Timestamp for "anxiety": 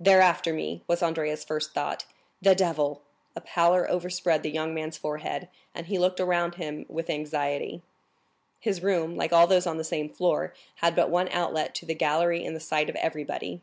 7.10-7.82